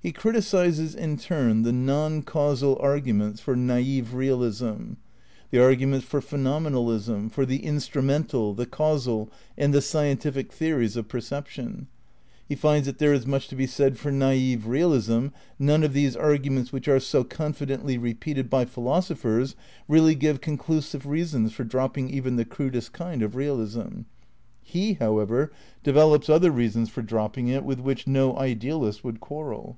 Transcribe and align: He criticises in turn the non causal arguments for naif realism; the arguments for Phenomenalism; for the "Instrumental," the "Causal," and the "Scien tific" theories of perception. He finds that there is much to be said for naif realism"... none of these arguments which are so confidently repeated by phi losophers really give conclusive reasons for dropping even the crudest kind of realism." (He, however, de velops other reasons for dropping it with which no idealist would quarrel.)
He 0.00 0.12
criticises 0.12 0.94
in 0.94 1.18
turn 1.18 1.64
the 1.64 1.72
non 1.72 2.22
causal 2.22 2.78
arguments 2.80 3.40
for 3.40 3.54
naif 3.54 4.10
realism; 4.14 4.92
the 5.50 5.60
arguments 5.62 6.06
for 6.06 6.22
Phenomenalism; 6.22 7.28
for 7.30 7.44
the 7.44 7.58
"Instrumental," 7.62 8.54
the 8.54 8.64
"Causal," 8.64 9.28
and 9.58 9.74
the 9.74 9.80
"Scien 9.80 10.16
tific" 10.18 10.48
theories 10.50 10.96
of 10.96 11.08
perception. 11.08 11.88
He 12.48 12.54
finds 12.54 12.86
that 12.86 12.96
there 12.96 13.12
is 13.12 13.26
much 13.26 13.48
to 13.48 13.56
be 13.56 13.66
said 13.66 13.98
for 13.98 14.10
naif 14.10 14.62
realism"... 14.66 15.26
none 15.58 15.82
of 15.82 15.92
these 15.92 16.16
arguments 16.16 16.72
which 16.72 16.88
are 16.88 17.00
so 17.00 17.22
confidently 17.22 17.98
repeated 17.98 18.48
by 18.48 18.64
phi 18.64 18.80
losophers 18.80 19.56
really 19.88 20.14
give 20.14 20.40
conclusive 20.40 21.04
reasons 21.04 21.52
for 21.52 21.64
dropping 21.64 22.08
even 22.08 22.36
the 22.36 22.46
crudest 22.46 22.94
kind 22.94 23.20
of 23.20 23.36
realism." 23.36 24.02
(He, 24.62 24.94
however, 24.94 25.52
de 25.82 25.92
velops 25.92 26.30
other 26.30 26.50
reasons 26.50 26.88
for 26.88 27.02
dropping 27.02 27.48
it 27.48 27.64
with 27.64 27.80
which 27.80 28.06
no 28.06 28.38
idealist 28.38 29.04
would 29.04 29.20
quarrel.) 29.20 29.76